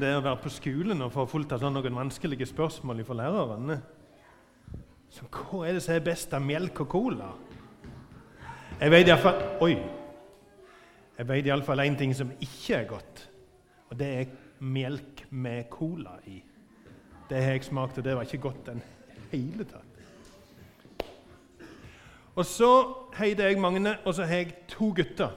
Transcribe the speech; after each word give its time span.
det 0.00 0.08
er 0.10 0.18
å 0.18 0.24
være 0.24 0.42
på 0.42 0.50
skolen 0.52 1.02
og 1.04 1.12
få 1.14 1.24
fullt 1.30 1.52
av 1.56 1.64
noen 1.68 1.96
vanskelige 1.98 2.46
spørsmål 2.50 3.04
fra 3.06 3.16
lærerne. 3.20 3.78
Så 5.10 5.28
hva 5.32 5.64
er 5.66 5.78
det 5.78 5.84
som 5.84 5.94
er 5.94 6.04
best 6.04 6.34
av 6.36 6.44
melk 6.44 6.82
og 6.84 6.90
cola? 6.92 7.30
Jeg 8.78 8.92
vet 8.94 9.08
iallfall 9.10 9.40
Oi! 9.64 9.72
Jeg 11.18 11.26
vet 11.26 11.48
iallfall 11.50 11.82
én 11.82 11.96
ting 11.98 12.12
som 12.14 12.30
ikke 12.38 12.76
er 12.76 12.84
godt, 12.86 13.24
og 13.90 13.98
det 13.98 14.08
er 14.20 14.36
melk 14.62 15.24
med 15.30 15.64
cola 15.72 16.14
i. 16.30 16.36
Det 17.28 17.42
har 17.42 17.56
jeg 17.56 17.64
smakt, 17.66 17.98
og 17.98 18.04
det 18.06 18.14
var 18.14 18.28
ikke 18.28 18.44
godt 18.44 18.70
i 18.70 18.78
hele 19.32 19.66
tatt. 19.66 19.84
Og 22.38 22.46
så 22.46 22.70
heter 23.18 23.48
jeg 23.48 23.58
Magne, 23.60 23.96
og 24.04 24.14
så 24.14 24.24
har 24.24 24.44
jeg 24.44 24.54
to 24.70 24.92
gutter. 24.94 25.34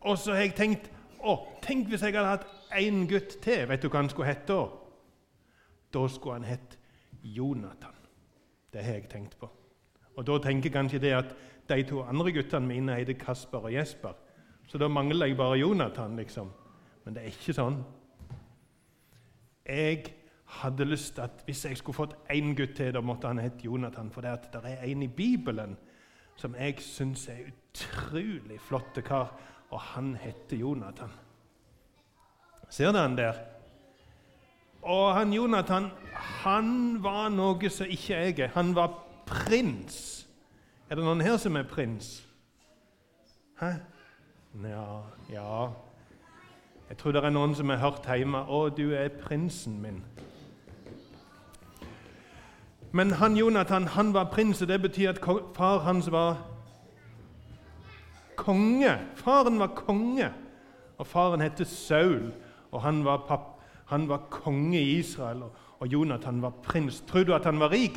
Og 0.00 0.18
så 0.18 0.36
har 0.36 0.46
jeg 0.46 0.54
tenkt 0.54 0.86
å, 1.18 1.34
tenk 1.64 1.90
hvis 1.90 2.04
jeg 2.06 2.14
hadde 2.14 2.36
hatt 2.36 2.59
én 2.78 3.06
gutt 3.08 3.38
til. 3.42 3.68
Vet 3.68 3.82
du 3.82 3.88
hva 3.88 4.02
han 4.02 4.10
skulle 4.10 4.28
hete 4.30 4.52
da? 4.52 4.66
Da 5.92 6.08
skulle 6.08 6.40
han 6.40 6.48
hett 6.48 6.78
Jonathan. 7.22 7.96
Det 8.72 8.84
har 8.84 9.00
jeg 9.00 9.08
tenkt 9.10 9.38
på. 9.38 9.50
Og 10.16 10.26
Da 10.26 10.38
tenker 10.38 10.70
kanskje 10.70 10.98
det 10.98 11.12
at 11.12 11.34
de 11.68 11.82
to 11.82 12.02
andre 12.02 12.32
guttene 12.32 12.66
mine 12.66 12.94
heter 12.94 13.18
Kasper 13.18 13.58
og 13.58 13.72
Jesper. 13.72 14.12
Så 14.68 14.78
da 14.78 14.88
mangler 14.88 15.26
jeg 15.26 15.36
bare 15.36 15.58
Jonathan, 15.58 16.16
liksom. 16.16 16.50
Men 17.04 17.14
det 17.14 17.22
er 17.22 17.32
ikke 17.32 17.54
sånn. 17.56 17.78
Jeg 19.66 20.14
hadde 20.60 20.84
lyst 20.84 21.14
til 21.14 21.22
at 21.22 21.42
hvis 21.46 21.64
jeg 21.64 21.78
skulle 21.78 21.96
fått 21.96 22.16
én 22.30 22.54
gutt 22.58 22.74
til, 22.76 22.92
da 22.94 23.00
måtte 23.00 23.30
han 23.30 23.38
hett 23.38 23.64
Jonathan. 23.64 24.10
For 24.10 24.20
det, 24.20 24.28
at 24.28 24.52
det 24.52 24.72
er 24.72 24.84
en 24.84 25.02
i 25.02 25.08
Bibelen 25.08 25.76
som 26.36 26.54
jeg 26.54 26.80
syns 26.80 27.28
er 27.28 27.50
utrolig 27.50 28.60
flott 28.60 28.98
kar, 29.04 29.34
og 29.70 29.80
han 29.80 30.14
heter 30.16 30.56
Jonathan. 30.56 31.10
Ser 32.70 32.92
dere 32.92 33.02
han 33.02 33.16
der? 33.18 33.34
Og 34.82 35.14
han 35.14 35.32
Jonathan 35.32 35.90
han 36.14 37.02
var 37.02 37.28
noe 37.28 37.70
som 37.70 37.90
ikke 37.90 38.14
jeg 38.14 38.38
er. 38.38 38.52
Han 38.54 38.74
var 38.76 38.94
prins. 39.26 40.26
Er 40.90 40.98
det 40.98 41.04
noen 41.04 41.20
her 41.20 41.36
som 41.36 41.56
er 41.56 41.66
prins? 41.68 42.20
Hæ? 43.60 43.72
Ja, 44.64 45.02
ja 45.30 45.68
Jeg 46.88 46.98
tror 46.98 47.12
det 47.12 47.24
er 47.24 47.30
noen 47.30 47.54
som 47.54 47.68
har 47.70 47.78
hørt 47.78 48.06
hjemme 48.06 48.38
'Å, 48.38 48.68
du 48.76 48.94
er 48.94 49.08
prinsen 49.08 49.78
min'. 49.82 50.02
Men 52.92 53.12
han 53.12 53.36
Jonathan 53.36 53.86
han 53.86 54.14
var 54.14 54.24
prins, 54.24 54.62
og 54.62 54.68
det 54.68 54.82
betyr 54.82 55.10
at 55.10 55.20
far 55.54 55.78
hans 55.78 56.10
var 56.10 56.36
konge. 58.36 58.98
Faren 59.14 59.58
var 59.58 59.66
konge, 59.66 60.32
og 60.98 61.06
faren 61.06 61.40
het 61.40 61.66
Saul 61.66 62.32
og 62.70 62.82
han 62.82 63.04
var, 63.04 63.24
papp, 63.28 63.60
han 63.90 64.08
var 64.08 64.26
konge 64.30 64.80
i 64.80 64.98
Israel, 64.98 65.42
og 65.80 65.86
Jonathan 65.86 66.42
var 66.42 66.50
prins. 66.62 67.00
Tror 67.08 67.24
du 67.24 67.34
at 67.34 67.44
han 67.44 67.60
var 67.60 67.72
rik? 67.72 67.96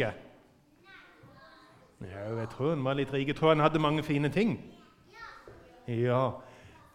Ja, 2.02 2.24
jeg 2.40 2.50
tror 2.50 2.70
han 2.74 2.86
var 2.86 2.98
litt 2.98 3.14
rik. 3.14 3.28
Jeg 3.28 3.38
tror 3.38 3.54
han 3.54 3.64
hadde 3.64 3.80
mange 3.80 4.04
fine 4.04 4.30
ting. 4.34 4.58
Ja. 5.88 6.30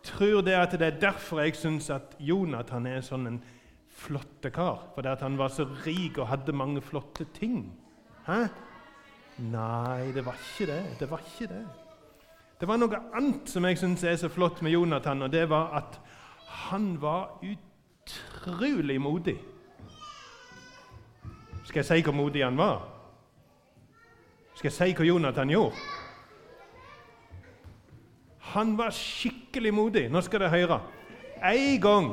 Tror 0.04 0.40
det 0.44 0.56
at 0.56 0.74
det 0.78 0.86
er 0.86 1.00
derfor 1.00 1.42
jeg 1.44 1.56
syns 1.56 1.90
at 1.90 2.16
Jonathan 2.18 2.86
er 2.86 3.04
sånn 3.04 3.26
en 3.28 3.42
flotte 3.98 4.50
kar? 4.54 4.88
Fordi 4.94 5.12
at 5.12 5.24
han 5.24 5.38
var 5.38 5.52
så 5.52 5.66
rik 5.86 6.18
og 6.18 6.30
hadde 6.32 6.56
mange 6.56 6.82
flotte 6.84 7.26
ting? 7.36 7.66
Hæ? 8.26 8.46
Nei, 9.38 10.10
det 10.14 10.24
var 10.26 10.34
ikke 10.34 10.72
det. 10.72 10.82
Det 11.00 11.10
var 11.10 11.22
ikke 11.22 11.52
det. 11.52 11.62
Det 12.58 12.66
var 12.66 12.80
noe 12.80 12.98
annet 13.14 13.50
som 13.50 13.64
jeg 13.68 13.78
syns 13.78 14.02
er 14.02 14.16
så 14.18 14.30
flott 14.32 14.62
med 14.66 14.74
Jonathan, 14.74 15.22
og 15.22 15.30
det 15.32 15.44
var 15.50 15.76
at 15.78 16.00
han 16.66 16.96
var 17.00 17.38
ut 17.44 17.67
utrolig 18.38 19.00
modig. 19.00 19.38
Skal 21.64 21.82
jeg 21.82 21.84
si 21.84 22.02
hvor 22.02 22.12
modig 22.16 22.44
han 22.44 22.56
var? 22.56 22.86
Skal 24.54 24.70
jeg 24.70 24.76
si 24.76 24.94
hva 24.96 25.06
Jonathan 25.06 25.50
gjorde? 25.52 25.76
Han 28.54 28.78
var 28.78 28.94
skikkelig 28.96 29.74
modig. 29.74 30.06
Nå 30.10 30.22
skal 30.24 30.40
dere 30.40 30.54
høre. 30.54 30.80
En 31.44 31.80
gang 31.80 32.08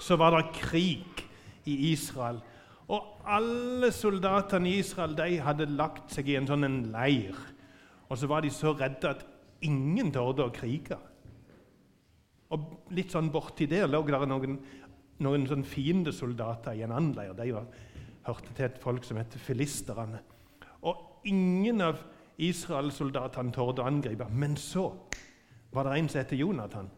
så 0.00 0.16
var 0.16 0.34
det 0.34 0.54
krig 0.56 1.26
i 1.64 1.92
Israel. 1.92 2.40
Og 2.88 3.20
alle 3.26 3.90
soldatene 3.92 4.70
i 4.70 4.78
Israel 4.80 5.16
de 5.18 5.40
hadde 5.42 5.68
lagt 5.76 6.14
seg 6.14 6.30
i 6.30 6.38
en 6.38 6.48
sånn 6.48 6.64
en 6.64 6.80
leir. 6.94 7.36
Og 8.08 8.18
så 8.18 8.30
var 8.30 8.42
de 8.42 8.50
så 8.54 8.72
redde 8.78 9.10
at 9.10 9.26
ingen 9.66 10.12
torde 10.14 10.46
å 10.46 10.54
krige. 10.54 10.98
Og 12.54 12.90
litt 12.94 13.14
sånn 13.14 13.32
borti 13.34 13.66
der 13.70 13.88
lå 13.90 14.02
det 14.06 14.20
noen, 14.30 14.58
noen 15.24 15.46
sånn 15.50 15.64
fiendesoldater 15.66 16.76
i 16.76 16.84
en 16.86 16.94
annen 16.94 17.16
leir. 17.16 17.34
De 17.34 17.48
var, 17.56 17.66
hørte 18.28 18.54
til 18.54 18.68
et 18.68 18.78
folk 18.82 19.06
som 19.06 19.18
het 19.20 19.34
filisterne. 19.42 20.20
Og 20.86 21.26
ingen 21.26 21.82
av 21.82 22.02
Israel-soldatene 22.42 23.54
torde 23.54 23.82
å 23.82 23.88
angripe. 23.88 24.28
Men 24.30 24.56
så 24.60 24.90
var 25.74 25.88
det 25.88 25.98
en 25.98 26.08
som 26.12 26.22
het 26.22 26.36
Jonathan. 26.36 26.90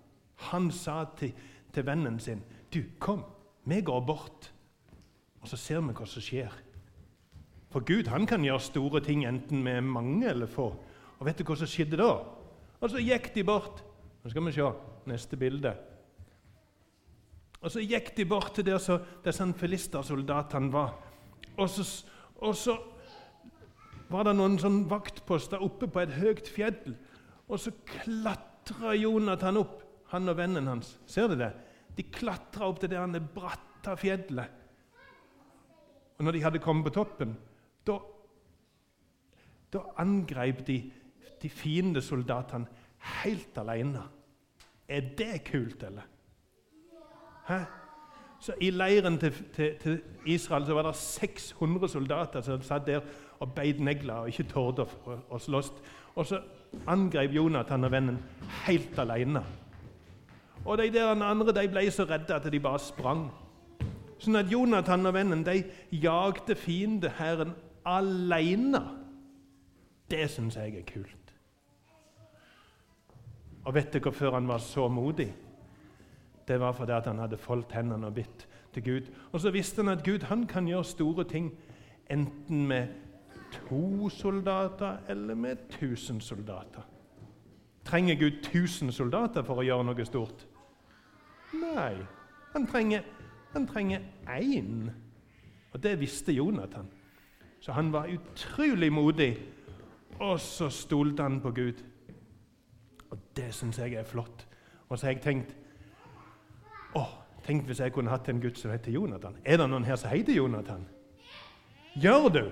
Han 0.52 0.70
sa 0.74 1.02
til, 1.18 1.32
til 1.74 1.86
vennen 1.86 2.18
sin 2.22 2.44
Du, 2.70 2.82
kom, 3.00 3.24
vi 3.64 3.80
går 3.80 4.02
bort, 4.04 4.50
og 5.40 5.48
så 5.48 5.56
ser 5.56 5.80
vi 5.80 5.94
hva 5.96 6.06
som 6.06 6.22
skjer. 6.22 6.52
For 7.72 7.84
Gud 7.84 8.10
han 8.12 8.26
kan 8.28 8.44
gjøre 8.44 8.60
store 8.64 9.00
ting 9.04 9.24
enten 9.28 9.62
med 9.64 9.86
mange 9.88 10.28
eller 10.28 10.48
få. 10.48 10.68
Og 11.18 11.26
vet 11.26 11.40
du 11.40 11.46
hva 11.48 11.56
som 11.56 11.68
skjedde 11.68 11.98
da? 12.00 12.10
Og 12.78 12.92
så 12.92 13.00
gikk 13.02 13.30
de 13.34 13.44
bort. 13.44 13.82
Nå 14.22 14.30
skal 14.32 14.44
vi 14.46 14.54
se. 14.56 14.68
Neste 15.08 15.38
bilde. 15.40 15.72
Og 17.58 17.70
Så 17.72 17.82
gikk 17.82 18.12
de 18.16 18.26
bort 18.28 18.52
til 18.54 18.66
der 18.66 18.78
så 18.78 19.00
disse 19.24 19.46
filistersoldatene 19.58 20.72
var. 20.72 20.94
Og 21.58 21.68
så, 21.70 22.06
og 22.36 22.54
så 22.54 22.76
var 24.08 24.28
det 24.28 24.36
noen 24.38 24.58
sånn 24.60 24.84
vaktposter 24.88 25.62
oppe 25.64 25.88
på 25.90 26.04
et 26.04 26.14
høyt 26.20 26.48
fjell. 26.48 26.94
Og 27.48 27.58
så 27.58 27.72
klatra 27.88 28.94
Jonathan 28.94 29.58
opp, 29.58 29.82
han 30.12 30.30
og 30.30 30.38
vennen 30.38 30.70
hans. 30.70 30.94
Ser 31.06 31.28
du 31.28 31.34
det? 31.40 31.50
De 31.96 32.06
klatra 32.06 32.68
opp 32.68 32.78
til 32.80 32.92
det 32.92 33.00
han 33.00 33.18
bratte 33.34 33.96
fjellet. 33.98 34.54
Og 36.18 36.24
når 36.24 36.36
de 36.36 36.44
hadde 36.46 36.62
kommet 36.62 36.86
på 36.86 36.94
toppen, 36.94 37.34
da, 37.86 37.98
da 39.74 39.82
angrep 39.98 40.62
de 40.66 40.78
de 41.42 41.50
fiende 41.50 42.02
soldatene 42.02 42.66
helt 43.22 43.58
alene. 43.60 44.02
Er 44.88 45.00
det 45.18 45.44
kult, 45.44 45.82
eller? 45.82 46.02
Hæ? 47.48 47.58
Så 48.40 48.54
I 48.60 48.70
leiren 48.70 49.18
til, 49.18 49.34
til, 49.54 49.74
til, 49.80 50.00
Israel 50.26 50.66
så 50.66 50.74
var 50.74 50.82
det 50.82 50.96
600 50.96 51.88
soldater 51.88 52.40
som 52.40 52.62
satt 52.62 52.86
der 52.86 53.00
og 53.40 53.54
beit 53.54 53.80
negler 53.80 54.14
og 54.14 54.28
ikke 54.28 54.46
torde 54.52 54.86
å, 54.86 55.16
å 55.30 55.38
slåss. 55.42 55.72
Og 56.14 56.26
så 56.26 56.40
angrep 56.86 57.34
Jonathan 57.34 57.84
og 57.84 57.92
vennen 57.92 58.20
helt 58.66 58.98
alene. 58.98 59.42
Og 60.64 60.78
de 60.78 60.90
der 60.94 61.10
andre 61.10 61.54
de 61.56 61.66
ble 61.70 61.84
så 61.90 62.06
redde 62.06 62.34
at 62.34 62.46
de 62.52 62.60
bare 62.62 62.82
sprang. 62.82 63.28
Sånn 64.18 64.38
at 64.38 64.50
Jonathan 64.50 65.06
og 65.06 65.14
vennen 65.14 65.44
de 65.46 65.60
jagde 65.94 66.54
fiendehæren 66.58 67.54
alene. 67.86 68.82
Det 70.10 70.26
syns 70.30 70.58
jeg 70.58 70.78
er 70.78 70.86
kult. 70.88 71.17
Og 73.68 73.74
vet 73.76 73.90
dere 73.92 74.08
hvorfor 74.08 74.32
han 74.32 74.48
var 74.48 74.62
så 74.64 74.86
modig? 74.88 75.28
Det 76.48 76.56
var 76.60 76.72
fordi 76.72 76.92
han 77.04 77.18
hadde 77.20 77.36
foldt 77.36 77.74
hendene 77.76 78.08
og 78.08 78.14
bitt 78.16 78.46
til 78.72 78.84
Gud. 78.84 79.10
Og 79.32 79.40
så 79.40 79.50
visste 79.52 79.82
han 79.82 79.92
at 79.92 80.04
Gud 80.04 80.24
han 80.30 80.46
kan 80.48 80.68
gjøre 80.68 80.84
store 80.84 81.24
ting 81.28 81.50
enten 82.10 82.66
med 82.66 82.88
to 83.52 84.08
soldater 84.08 84.96
eller 85.08 85.34
med 85.34 85.68
tusen 85.70 86.20
soldater. 86.20 86.86
Trenger 87.84 88.14
Gud 88.14 88.40
tusen 88.42 88.92
soldater 88.92 89.44
for 89.44 89.60
å 89.60 89.66
gjøre 89.66 89.84
noe 89.84 90.04
stort? 90.08 90.46
Nei, 91.56 91.94
han 92.54 92.66
trenger, 92.68 93.04
han 93.52 93.68
trenger 93.68 94.00
én. 94.28 94.88
Og 95.72 95.82
det 95.82 95.98
visste 96.00 96.32
Jonathan. 96.32 96.88
Så 97.60 97.72
han 97.72 97.92
var 97.92 98.08
utrolig 98.08 98.92
modig, 98.92 99.32
og 100.20 100.40
så 100.40 100.68
stolte 100.72 101.22
han 101.22 101.40
på 101.40 101.52
Gud. 101.52 101.84
Det 103.38 103.52
syns 103.54 103.78
jeg 103.78 103.94
er 103.94 104.06
flott. 104.06 104.46
Og 104.88 104.98
så 104.98 105.06
har 105.06 105.14
jeg 105.14 105.22
tenkt 105.22 105.54
å, 106.98 107.04
Tenk 107.48 107.64
hvis 107.64 107.78
jeg 107.80 107.94
kunne 107.94 108.10
hatt 108.12 108.26
en 108.28 108.42
gutt 108.42 108.58
som 108.60 108.72
heter 108.74 108.92
Jonathan. 108.92 109.38
Er 109.40 109.56
det 109.56 109.68
noen 109.70 109.86
her 109.86 109.96
som 109.96 110.10
heter 110.12 110.34
Jonathan? 110.36 110.82
Gjør 111.96 112.26
du? 112.34 112.42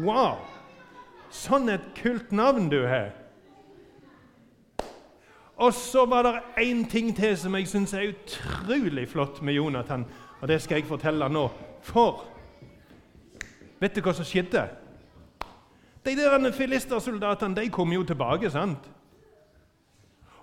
Wow! 0.00 0.40
Sånn 1.30 1.70
et 1.70 1.84
kult 1.94 2.32
navn 2.34 2.66
du 2.72 2.80
har. 2.88 3.12
Og 5.58 5.70
så 5.74 6.02
var 6.10 6.26
det 6.26 6.64
én 6.64 6.82
ting 6.90 7.12
til 7.14 7.36
som 7.38 7.54
jeg 7.54 7.70
syns 7.70 7.94
er 7.94 8.10
utrolig 8.10 9.06
flott 9.12 9.38
med 9.42 9.54
Jonathan. 9.54 10.06
Og 10.40 10.48
det 10.50 10.58
skal 10.64 10.80
jeg 10.80 10.90
fortelle 10.90 11.30
nå. 11.30 11.46
For 11.86 12.24
vet 13.78 13.94
du 13.94 14.02
hva 14.02 14.16
som 14.18 14.26
skjedde? 14.26 14.66
De 16.02 16.14
der 16.18 16.50
filistersoldatene 16.58 17.60
de 17.60 17.70
kom 17.70 17.92
jo 17.92 18.02
tilbake. 18.02 18.50
sant? 18.50 18.90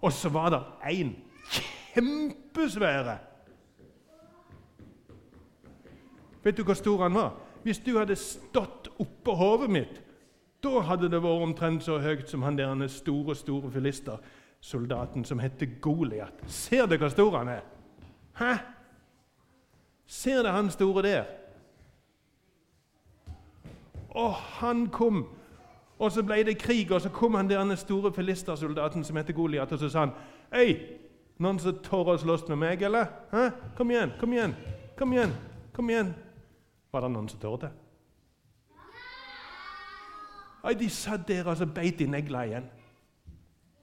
Og 0.02 0.14
så 0.14 0.30
var 0.30 0.50
det 0.50 0.62
én 0.92 1.14
kjempesvære. 1.94 3.18
Vet 6.44 6.58
du 6.58 6.64
hvor 6.64 6.74
stor 6.74 7.04
han 7.04 7.14
var? 7.14 7.34
Hvis 7.64 7.80
du 7.80 7.98
hadde 7.98 8.16
stått 8.16 8.92
oppå 9.00 9.34
hodet 9.34 9.70
mitt, 9.70 10.02
da 10.64 10.82
hadde 10.86 11.10
det 11.10 11.22
vært 11.22 11.46
omtrent 11.46 11.84
så 11.84 11.98
høyt 12.02 12.30
som 12.30 12.44
han 12.46 12.58
der 12.58 12.88
store, 12.88 13.36
store 13.36 13.72
filister, 13.72 14.18
soldaten 14.62 15.26
som 15.26 15.40
heter 15.40 15.80
Goliat. 15.82 16.44
Ser 16.48 16.86
du 16.86 16.98
hvor 16.98 17.10
stor 17.10 17.38
han 17.38 17.48
er? 17.48 17.66
Hæ? 18.38 18.54
Ser 20.06 20.44
du 20.44 20.50
han 20.50 20.70
store 20.70 21.02
der? 21.02 21.26
Og 24.10 24.34
han 24.34 24.88
kom 24.88 25.26
og 26.00 26.12
så 26.12 26.24
ble 26.24 26.42
det 26.44 26.58
krig, 26.60 26.92
og 26.92 27.02
så 27.02 27.10
kom 27.10 27.36
han 27.40 27.50
der 27.50 27.64
den 27.64 27.78
store 27.78 28.12
filistersoldaten 28.14 29.04
som 29.04 29.16
heter 29.16 29.34
Goliat, 29.34 29.72
og 29.72 29.80
så 29.80 29.90
sa 29.90 30.00
han 30.06 30.16
Hei, 30.52 30.76
noen 31.40 31.60
som 31.60 31.80
tør 31.84 32.14
å 32.14 32.18
slåss 32.20 32.48
med 32.52 32.60
meg, 32.60 32.84
eller? 32.84 33.08
Hæ? 33.32 33.48
Kom 33.78 33.92
igjen, 33.92 34.12
kom 34.20 34.34
igjen, 34.36 34.56
kom 35.00 35.14
igjen, 35.16 35.34
kom 35.76 35.90
igjen. 35.90 36.14
Var 36.92 37.04
det 37.04 37.12
noen 37.12 37.30
som 37.32 37.40
torde? 37.40 37.72
Nei, 40.66 40.74
De 40.74 40.90
satt 40.90 41.28
der 41.28 41.48
og 41.48 41.58
så 41.60 41.68
beit 41.70 42.02
i 42.02 42.10
negla 42.10 42.46
igjen. 42.48 42.70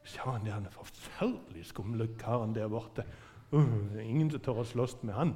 Sa 0.05 0.33
han 0.33 0.47
der 0.49 0.71
forferdelig 0.75 1.69
skumle 1.71 2.09
karen 2.19 2.55
der 2.55 2.69
borte. 2.69 3.05
Uh, 3.53 4.01
ingen 4.01 4.31
som 4.33 4.41
tør 4.41 4.63
å 4.63 4.67
slåss 4.67 4.97
med 5.05 5.15
han. 5.15 5.35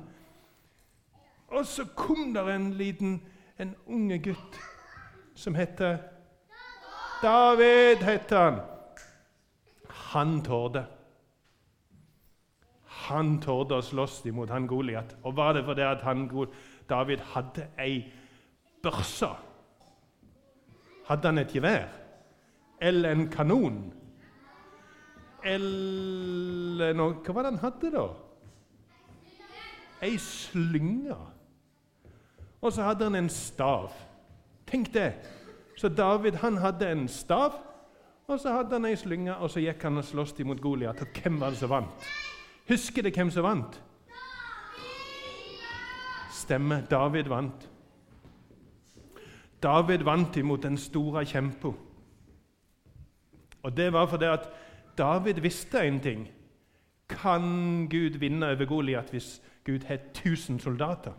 Og 1.52 1.66
så 1.68 1.84
kom 1.94 2.32
der 2.34 2.48
en 2.50 2.72
liten, 2.74 3.20
en 3.58 3.76
unge 3.86 4.18
gutt 4.24 4.58
som 5.36 5.54
heter 5.54 6.00
David. 7.22 8.02
het 8.02 8.30
Han 8.30 8.60
Han 9.88 10.42
torde. 10.42 10.86
Han 12.86 13.40
torde 13.40 13.78
å 13.78 13.84
slåss 13.84 14.24
imot 14.26 14.50
han 14.50 14.66
Goliat. 14.66 15.16
Og 15.24 15.36
var 15.36 15.52
det 15.54 15.64
fordi 15.64 15.82
at 15.82 16.02
han, 16.02 16.26
David 16.88 17.20
hadde 17.32 17.68
ei 17.78 18.12
børse? 18.82 19.28
Hadde 21.06 21.28
han 21.28 21.38
et 21.38 21.54
gevær? 21.54 21.88
Eller 22.80 23.10
en 23.10 23.28
kanon? 23.30 23.92
Eller 25.44 26.92
noe 26.96 27.20
Hva 27.22 27.34
var 27.34 27.46
det 27.46 27.52
han 27.54 27.62
hadde, 27.62 27.92
da? 27.94 28.06
Ei 30.02 30.18
slynge. 30.20 31.16
Og 32.60 32.72
så 32.72 32.82
hadde 32.82 33.06
han 33.06 33.14
en 33.14 33.30
stav. 33.32 33.94
Tenk 34.66 34.90
det! 34.94 35.12
Så 35.76 35.88
David 35.88 36.40
han 36.40 36.56
hadde 36.56 36.88
en 36.92 37.08
stav, 37.08 37.52
og 38.26 38.40
så 38.40 38.52
hadde 38.52 38.72
han 38.72 38.88
ei 38.88 38.96
slynge, 38.96 39.36
og 39.36 39.50
så 39.50 39.60
gikk 39.60 39.82
han 39.86 40.00
og 40.00 40.04
sloss 40.04 40.32
imot 40.40 40.60
Goliat. 40.60 41.02
Hvem 41.14 41.40
var 41.40 41.52
det 41.52 41.60
som 41.60 41.70
vant? 41.70 42.06
Husker 42.68 43.02
du 43.02 43.10
hvem 43.14 43.30
som 43.30 43.44
vant? 43.46 43.82
Stemme. 46.32 46.80
David 46.90 47.28
vant. 47.30 47.68
David 49.62 50.04
vant 50.04 50.36
imot 50.36 50.62
den 50.62 50.78
store 50.78 51.24
kjempa. 51.26 51.72
Og 53.62 53.76
det 53.76 53.92
var 53.92 54.06
fordi 54.06 54.24
at 54.30 54.48
David 54.98 55.40
visste 55.42 55.82
en 55.82 56.00
ting. 56.00 56.28
Kan 57.08 57.88
Gud 57.90 58.18
vinne 58.18 58.46
over 58.46 58.64
Goliat 58.64 59.10
hvis 59.10 59.42
Gud 59.64 59.84
har 59.86 59.94
1000 59.94 60.60
soldater? 60.60 61.12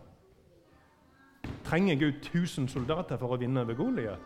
Trenger 1.64 1.96
Gud 1.96 2.14
1000 2.14 2.68
soldater 2.68 3.18
for 3.18 3.36
å 3.36 3.40
vinne 3.40 3.62
over 3.62 3.74
Goliat? 3.74 4.20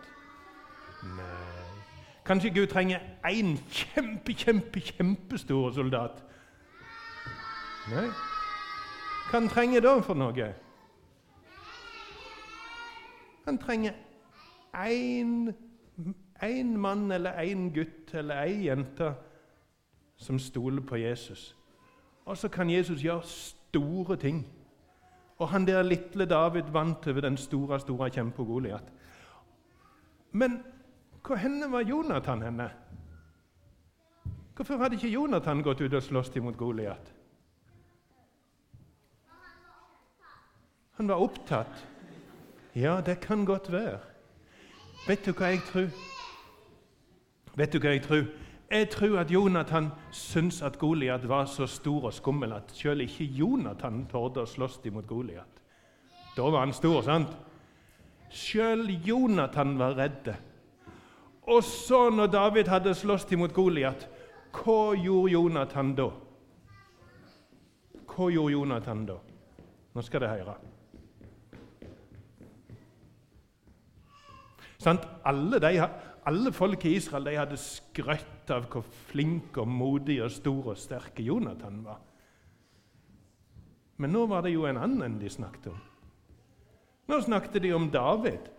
Nei. 1.03 1.61
Kanskje 2.25 2.49
Gud 2.49 2.67
trenger 2.67 2.99
én 3.25 3.57
kjempe, 3.71 4.33
kjempe, 4.33 4.79
kjempestor 4.79 5.71
soldat? 5.71 6.23
Nei. 7.89 8.07
Hva 9.31 9.39
han 9.39 9.49
trenger 9.49 9.81
da 9.81 9.95
for 10.05 10.13
noe? 10.19 10.47
Han 13.45 13.57
trenger 13.57 13.93
én 16.45 16.77
mann 16.77 17.11
eller 17.11 17.41
én 17.41 17.71
gutt 17.73 18.13
eller 18.13 18.43
ei 18.43 18.65
jente 18.67 19.13
som 20.17 20.39
stoler 20.39 20.81
på 20.81 20.95
Jesus. 20.95 21.55
Og 22.25 22.37
så 22.37 22.49
kan 22.49 22.69
Jesus 22.69 23.01
gjøre 23.01 23.23
store 23.25 24.15
ting. 24.17 24.45
Og 25.37 25.49
han 25.49 25.65
der 25.67 25.81
lille 25.83 26.25
David 26.25 26.69
vant 26.71 27.07
over 27.07 27.21
den 27.21 27.37
store 27.37 27.79
store 27.79 28.09
kjempen 28.09 28.45
Goliat. 28.45 28.83
Men 30.31 30.63
hvor 31.25 31.35
henne 31.35 31.71
var 31.71 31.81
Jonathan 31.81 32.41
henne? 32.41 32.69
Hvorfor 34.55 34.77
hadde 34.77 34.95
ikke 34.95 35.13
Jonathan 35.13 35.63
gått 35.63 35.81
ut 35.81 35.93
og 35.93 36.03
slåss 36.03 36.35
imot 36.35 36.57
Goliat? 36.57 37.13
Han 40.99 41.07
var 41.07 41.21
opptatt. 41.23 41.87
Ja, 42.75 43.01
det 43.05 43.19
kan 43.19 43.45
godt 43.45 43.71
være. 43.71 43.99
Vet 45.07 45.25
du 45.25 45.31
hva 45.33 45.49
jeg 45.49 45.63
tror? 45.65 45.87
Vet 47.57 47.73
du 47.73 47.79
hva 47.79 47.95
jeg 47.95 48.03
tror? 48.05 48.27
Jeg 48.71 48.89
tror 48.89 49.17
at 49.19 49.31
Jonathan 49.31 49.89
syntes 50.11 50.61
at 50.61 50.77
Goliat 50.79 51.25
var 51.27 51.45
så 51.45 51.65
stor 51.67 52.05
og 52.07 52.13
skummel 52.13 52.53
at 52.53 52.71
selv 52.71 53.01
ikke 53.01 53.23
Jonathan 53.23 54.05
torde 54.11 54.45
å 54.45 54.47
slåss 54.47 54.79
imot 54.87 55.07
Goliat. 55.09 55.57
Da 56.37 56.45
var 56.47 56.63
han 56.63 56.73
stor, 56.73 57.01
sant? 57.03 57.33
Selv 58.29 58.87
Jonathan 59.03 59.75
var 59.79 59.97
redde. 59.97 60.37
Og 61.49 61.63
så, 61.63 62.09
når 62.09 62.27
David 62.27 62.67
hadde 62.69 62.93
slåss 62.95 63.25
imot 63.31 63.53
Goliat, 63.53 64.07
hva 64.51 64.93
gjorde 64.93 65.31
Jonathan 65.31 65.95
da? 65.97 66.09
Hva 68.11 68.27
gjorde 68.29 68.53
Jonathan 68.53 69.05
da? 69.07 69.17
Nå 69.95 70.03
skal 70.05 70.23
dere 70.23 70.37
høre. 70.41 70.55
Sant? 74.81 75.05
Alle 75.25 75.59
de 75.61 75.75
alle 76.29 76.51
folk 76.53 76.85
i 76.85 76.95
Israel 76.99 77.25
de 77.25 77.37
hadde 77.39 77.57
skrøtt 77.57 78.51
av 78.53 78.67
hvor 78.69 78.85
flink 79.09 79.57
og 79.57 79.69
modig 79.69 80.19
og 80.21 80.29
stor 80.33 80.73
og 80.73 80.77
sterk 80.77 81.17
Jonathan 81.23 81.79
var. 81.85 82.01
Men 84.01 84.13
nå 84.13 84.25
var 84.29 84.45
det 84.45 84.53
jo 84.53 84.67
en 84.69 84.79
annen 84.81 85.17
de 85.21 85.29
snakket 85.29 85.71
om. 85.71 85.79
Nå 87.09 87.19
snakket 87.25 87.61
de 87.63 87.73
om 87.73 87.89
David. 87.93 88.49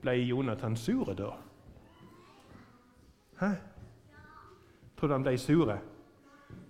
Ble 0.00 0.14
Jonathan 0.22 0.76
sur 0.78 1.10
da? 1.14 1.32
Hæ? 3.40 3.54
Tror 4.96 5.08
du 5.08 5.14
han 5.14 5.24
ble 5.24 5.38
sur? 5.40 5.72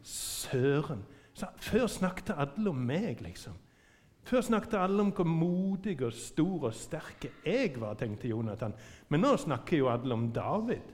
Søren! 0.02 1.02
Før 1.56 1.86
snakket 1.86 2.34
alle 2.36 2.70
om 2.70 2.78
meg, 2.86 3.22
liksom. 3.24 3.56
Før 4.22 4.44
snakket 4.44 4.76
alle 4.78 5.02
om 5.02 5.12
hvor 5.16 5.26
modig 5.26 5.96
og 6.04 6.12
stor 6.12 6.68
og 6.68 6.74
sterk 6.76 7.26
jeg 7.46 7.72
var, 7.80 7.96
tenkte 7.98 8.28
Jonathan. 8.28 8.74
Men 9.08 9.24
nå 9.24 9.34
snakker 9.40 9.80
jo 9.80 9.88
alle 9.90 10.14
om 10.14 10.28
David. 10.32 10.92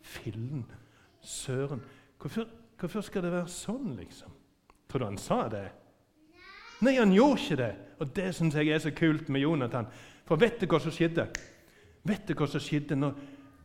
Fillen, 0.00 0.64
søren. 1.20 1.82
Hvorfor, 2.18 2.48
hvorfor, 2.80 3.04
skal 3.04 3.22
det 3.22 3.32
være 3.32 3.52
sånn, 3.52 3.92
liksom? 3.98 4.32
Tror 4.88 5.04
du 5.04 5.06
han 5.10 5.20
sa 5.20 5.42
det? 5.52 5.66
Nei, 6.82 6.96
han 6.96 7.12
gjorde 7.12 7.42
ikke 7.42 7.60
det. 7.60 7.72
Og 8.00 8.10
det 8.16 8.32
syns 8.34 8.56
jeg 8.56 8.72
er 8.72 8.82
så 8.82 8.94
kult 8.96 9.28
med 9.28 9.44
Jonathan. 9.44 9.86
For 10.26 10.40
vet 10.40 10.58
du 10.58 10.66
hva 10.70 10.80
som 10.82 10.94
skjedde? 10.94 11.28
Vet 12.08 12.26
du 12.26 12.34
hva 12.38 12.48
som 12.48 12.62
skjedde 12.62 12.96
når, 12.96 13.18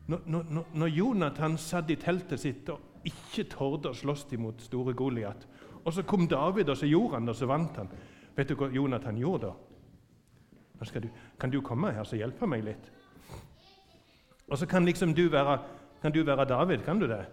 når, 0.08 0.24
når, 0.28 0.66
når 0.74 0.88
Jonathan 0.88 1.58
satt 1.58 1.92
i 1.92 1.96
teltet 2.00 2.42
sitt 2.42 2.70
og 2.70 3.08
ikke 3.08 3.46
torde 3.52 3.92
å 3.92 3.98
slåss 3.98 4.26
imot 4.36 4.64
store 4.66 4.96
Goliat? 4.98 5.46
Og 5.84 5.94
så 5.96 6.04
kom 6.08 6.28
David, 6.28 6.70
og 6.70 6.78
så 6.78 6.88
gjorde 6.88 7.18
han 7.18 7.28
det, 7.28 7.36
og 7.36 7.40
så 7.40 7.48
vant 7.48 7.80
han. 7.80 7.92
Vet 8.36 8.50
du 8.50 8.56
hva 8.60 8.70
Jonathan 8.74 9.20
gjorde 9.20 9.52
da? 9.52 9.54
Du, 11.00 11.08
kan 11.40 11.52
du 11.52 11.62
komme 11.64 11.94
her 11.96 12.04
og 12.04 12.20
hjelpe 12.20 12.48
meg 12.50 12.66
litt? 12.66 12.90
Og 14.52 14.60
så 14.60 14.68
kan 14.68 14.86
liksom 14.86 15.14
du 15.16 15.30
være, 15.32 15.58
kan 16.02 16.12
du 16.12 16.24
være 16.28 16.46
David, 16.50 16.84
kan 16.84 17.00
du 17.00 17.08
det? 17.08 17.24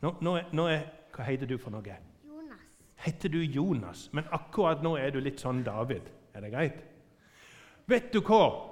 Nå, 0.00 0.14
nå, 0.24 0.36
er, 0.38 0.46
nå 0.56 0.68
er, 0.70 0.86
hva 1.12 1.26
heter 1.26 1.50
du 1.50 1.58
for 1.60 1.74
noe? 1.74 1.96
Jonas. 2.24 2.64
Heter 3.04 3.32
du 3.34 3.40
Jonas? 3.42 4.06
Men 4.16 4.28
akkurat 4.32 4.80
nå 4.84 4.94
er 4.96 5.12
du 5.12 5.20
litt 5.20 5.42
sånn 5.42 5.64
David. 5.66 6.08
Er 6.32 6.46
det 6.46 6.52
greit? 6.54 6.80
Vet 7.88 8.12
du 8.14 8.22
hva? 8.24 8.67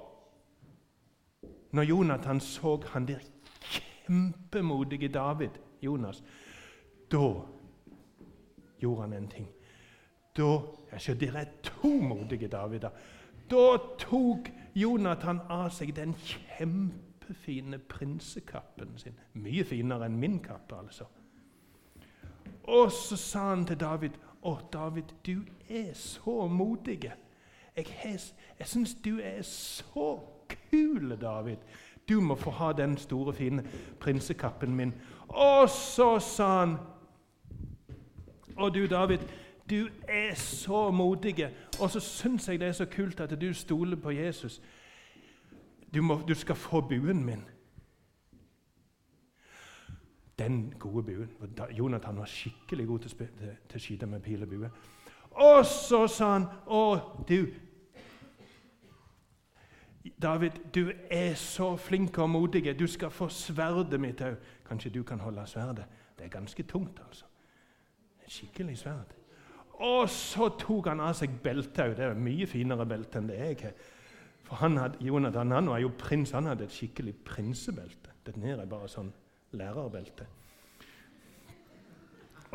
Når 1.72 1.82
Jonathan 1.82 2.40
så 2.40 2.76
han 2.92 3.08
der 3.08 3.18
kjempemodige 3.60 5.08
David, 5.08 5.50
Jonas, 5.82 6.24
da 7.12 7.32
gjorde 8.78 9.00
han 9.00 9.12
en 9.12 9.28
ting. 9.28 9.48
Da 10.36 10.58
altså, 10.92 11.14
Det 11.14 11.28
er 11.28 11.44
to 11.62 11.88
modige 11.88 12.48
Davider. 12.48 12.90
Da 13.50 13.76
tok 13.98 14.50
Jonathan 14.74 15.40
av 15.48 15.70
seg 15.70 15.94
den 15.96 16.14
kjempefine 16.14 17.78
prinsekappen 17.78 18.98
sin. 18.98 19.14
Mye 19.32 19.64
finere 19.64 20.08
enn 20.10 20.18
min 20.20 20.40
kappe, 20.42 20.76
altså. 20.76 21.06
Og 22.66 22.90
så 22.92 23.16
sa 23.16 23.48
han 23.48 23.64
til 23.66 23.80
David, 23.80 24.10
'Å, 24.42 24.58
David, 24.72 25.14
du 25.26 25.42
er 25.68 25.94
så 25.94 26.46
modig.' 26.46 27.12
'Jeg, 27.76 27.86
jeg 28.58 28.66
syns 28.66 28.94
du 28.94 29.18
er 29.18 29.42
så 29.42 30.20
kul, 30.48 31.18
David.' 31.20 31.58
'Du 32.08 32.20
må 32.20 32.34
få 32.34 32.50
ha 32.50 32.72
den 32.72 32.96
store, 32.96 33.32
fine 33.32 33.64
prinsekappen 34.00 34.74
min.' 34.74 34.94
Og 35.28 35.70
så 35.70 36.18
sa 36.18 36.60
han 36.60 36.76
og 38.56 38.74
du, 38.74 38.86
David, 38.86 39.18
du 39.70 39.88
er 40.08 40.34
så 40.34 40.90
modig, 40.90 41.54
og 41.80 41.90
så 41.90 42.00
syns 42.00 42.48
jeg 42.48 42.60
det 42.60 42.68
er 42.68 42.72
så 42.72 42.84
kult 42.84 43.20
at 43.20 43.40
du 43.40 43.52
stoler 43.54 43.96
på 43.96 44.10
Jesus. 44.10 44.62
Du, 45.94 46.02
må, 46.02 46.20
du 46.28 46.34
skal 46.34 46.54
få 46.54 46.80
buen 46.80 47.24
min. 47.24 47.44
Den 50.38 50.74
gode 50.78 51.02
buen. 51.02 51.30
Jonathan 51.70 52.18
var 52.18 52.24
skikkelig 52.24 52.86
god 52.86 52.98
til, 52.98 53.28
til 53.68 53.78
å 53.78 53.80
skyte 53.80 54.06
med 54.06 54.20
pil 54.20 54.42
og 54.42 54.48
bue. 54.48 54.70
Og 55.36 55.66
så 55.68 56.06
sa 56.08 56.32
han 56.32 56.44
Å, 56.66 56.82
du 57.28 57.46
David, 60.22 60.50
du 60.74 60.92
er 61.10 61.34
så 61.34 61.76
flink 61.76 62.18
og 62.18 62.30
modig. 62.30 62.78
Du 62.78 62.86
skal 62.86 63.10
få 63.10 63.28
sverdet 63.28 64.00
mitt 64.00 64.20
òg. 64.24 64.36
Kanskje 64.68 64.90
du 64.90 65.02
kan 65.02 65.20
holde 65.20 65.44
sverdet? 65.46 65.84
Det 66.18 66.24
er 66.24 66.32
ganske 66.32 66.62
tungt, 66.62 67.00
altså. 67.08 67.26
Et 68.24 68.32
skikkelig 68.32 68.78
sverd. 68.78 69.12
Og 69.84 70.08
så 70.10 70.48
tok 70.58 70.88
han 70.88 71.02
av 71.04 71.12
seg 71.18 71.34
beltet 71.44 71.82
òg. 71.84 71.96
Det 71.98 72.06
er 72.06 72.16
mye 72.16 72.46
finere 72.48 72.86
belte 72.88 73.20
enn 73.20 73.28
det 73.28 73.36
jeg 73.36 73.58
har. 73.60 73.74
For 74.46 74.56
han 74.62 74.78
hadde, 74.78 75.04
Jonathan 75.04 75.52
han 75.52 75.68
var 75.68 75.82
jo 75.82 75.90
prins. 75.98 76.32
Han 76.32 76.48
hadde 76.48 76.64
et 76.64 76.72
skikkelig 76.72 77.14
prinsebelte. 77.26 78.14
Dette 78.24 78.40
nede 78.40 78.62
er 78.62 78.70
bare 78.70 78.88
sånn 78.88 79.12
lærerbelte. 79.52 80.26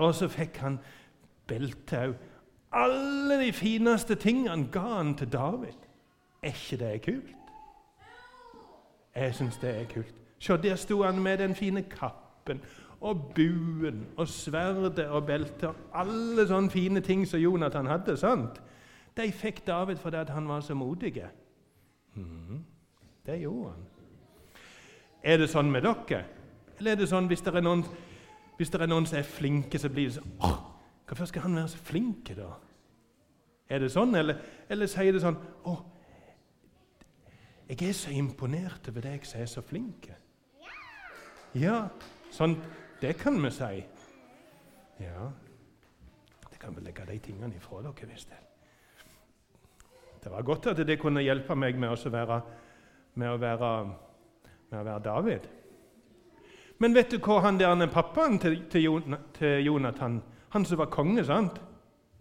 Og 0.02 0.16
så 0.18 0.32
fikk 0.32 0.58
han 0.64 0.80
belte 1.48 2.02
òg. 2.08 2.18
Alle 2.74 3.38
de 3.42 3.52
fineste 3.54 4.16
tingene 4.16 4.70
ga 4.72 4.86
han 4.96 5.14
til 5.20 5.30
David. 5.30 5.78
Er 6.42 6.56
ikke 6.56 6.80
det 6.80 6.92
kult? 7.06 7.38
Jeg 9.16 9.36
syns 9.36 9.58
det 9.62 9.70
er 9.76 9.86
kult. 9.92 10.14
Se, 10.40 10.58
der 10.58 10.76
sto 10.76 11.04
han 11.04 11.20
med 11.22 11.38
den 11.38 11.56
fine 11.56 11.84
kappen 11.84 12.62
og 13.02 13.32
buen 13.36 14.06
og 14.18 14.28
sverdet 14.28 15.08
og 15.10 15.26
beltet 15.26 15.70
og 15.70 15.76
alle 15.94 16.46
sånne 16.48 16.70
fine 16.70 17.02
ting 17.02 17.28
som 17.28 17.40
Jonathan 17.40 17.90
hadde. 17.90 18.18
sant? 18.18 18.62
De 19.18 19.32
fikk 19.32 19.68
David 19.68 19.96
fordi 19.96 20.18
han 20.30 20.48
var 20.48 20.62
så 20.62 20.74
modig. 20.74 21.24
Mm, 22.16 22.64
det 23.26 23.40
gjorde 23.42 23.72
han. 23.72 23.88
Er 25.24 25.38
det 25.38 25.50
sånn 25.50 25.72
med 25.72 25.86
dere? 25.86 26.24
Eller 26.80 26.92
er 26.92 26.96
det 26.96 27.10
sånn 27.10 27.28
hvis 27.30 27.44
det 27.46 27.54
er 27.56 27.62
noen, 27.62 27.84
hvis 28.58 28.72
det 28.74 28.82
er 28.82 28.90
noen 28.90 29.06
som 29.06 29.20
er 29.20 29.28
flinke, 29.28 29.80
så 29.80 29.90
blir 29.90 30.10
det 30.10 30.18
sånn 30.18 30.38
Åh, 30.42 30.60
Hvorfor 31.12 31.28
skal 31.28 31.42
han 31.42 31.56
være 31.56 31.68
så 31.68 31.78
flink, 31.78 32.30
da? 32.38 32.54
Er 33.70 33.84
det 33.84 33.92
sånn, 33.92 34.16
eller, 34.16 34.40
eller 34.72 34.88
sier 34.88 35.12
det 35.14 35.22
sånn 35.24 35.38
Å, 35.68 35.76
jeg 37.72 37.90
er 37.90 37.94
så 37.96 38.12
imponert 38.12 38.90
over 38.92 39.06
deg 39.06 39.24
som 39.24 39.40
er 39.40 39.48
så 39.48 39.62
flink. 39.64 40.10
Ja, 41.56 41.86
sånn 42.32 42.58
det 43.00 43.14
kan 43.20 43.38
vi 43.40 43.52
si. 43.56 43.78
Ja, 45.02 45.30
det 46.52 46.60
kan 46.60 46.76
vi 46.76 46.84
legge 46.84 47.06
de 47.08 47.16
tingene 47.24 47.56
ifra 47.56 47.80
dere, 47.86 48.10
hvis 48.12 48.28
det 48.28 48.40
Det 50.24 50.32
var 50.32 50.44
godt 50.44 50.68
at 50.68 50.78
det 50.86 51.00
kunne 51.00 51.24
hjelpe 51.24 51.56
meg 51.56 51.80
med 51.80 51.90
å 51.90 52.10
være, 52.10 52.42
med 53.16 53.32
å 53.32 53.38
være, 53.38 53.70
med 54.70 54.80
å 54.80 54.84
være 54.84 55.04
David. 55.08 55.48
Men 56.78 56.94
vet 56.94 57.10
du 57.10 57.18
hva 57.18 57.40
han 57.42 57.58
der 57.58 57.88
pappaen 57.88 58.38
til, 58.40 58.68
til, 58.70 59.64
Jonathan 59.66 60.22
Han 60.50 60.66
som 60.66 60.78
var 60.78 60.92
konge, 60.92 61.24
sant? 61.24 61.62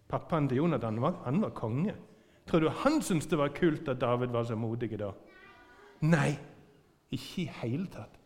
Pappaen 0.07 0.47
til 0.47 0.57
Jonathan 0.57 0.97
han 1.25 1.41
var 1.41 1.49
konge. 1.49 1.93
Tror 2.47 2.59
du 2.59 2.69
han 2.69 3.01
syntes 3.01 3.27
det 3.27 3.37
var 3.37 3.53
kult 3.53 3.87
at 3.89 4.01
David 4.01 4.31
var 4.31 4.43
så 4.43 4.55
modig 4.55 4.97
da? 4.99 5.11
Nei, 6.01 6.31
ikke 7.11 7.43
i 7.43 7.51
hele 7.61 7.85
tatt. 7.93 8.17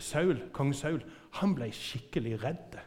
Saul, 0.00 0.38
Kong 0.52 0.72
Saul 0.74 1.02
han 1.36 1.52
ble 1.54 1.68
skikkelig 1.76 2.38
redd. 2.40 2.78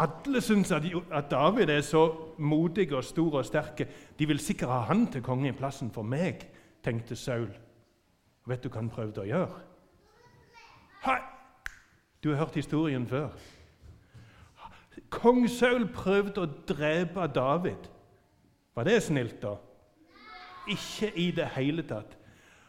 Alle 0.00 0.40
syns 0.40 0.72
at, 0.72 0.84
David 1.30 1.68
er 1.68 1.80
så 1.84 2.04
modig 2.38 2.92
og 2.92 3.04
stor 3.04 3.38
og 3.40 3.44
sterk. 3.44 3.82
De 4.18 4.26
vil 4.26 4.40
sikkert 4.40 4.70
ha 4.70 4.78
han 4.92 5.06
til 5.12 5.22
konge 5.22 5.48
i 5.48 5.56
plassen 5.56 5.90
for 5.92 6.02
meg, 6.02 6.46
tenkte 6.84 7.16
Saul. 7.16 7.50
Vet 8.48 8.64
du 8.64 8.68
hva 8.68 8.80
han 8.80 8.92
prøvde 8.92 9.24
å 9.24 9.28
gjøre? 9.28 9.60
Hei! 11.04 11.20
Du 12.20 12.30
har 12.30 12.42
hørt 12.42 12.54
historien 12.54 13.06
før. 13.08 13.28
Kong 15.08 15.46
Saul 15.48 15.86
prøvde 15.92 16.44
å 16.44 16.50
drepe 16.68 17.24
David. 17.34 17.88
Var 18.74 18.84
det 18.84 19.02
snilt, 19.02 19.42
da? 19.42 19.56
Ikke 20.68 21.10
i 21.18 21.30
det 21.30 21.48
hele 21.56 21.82
tatt. 21.82 22.16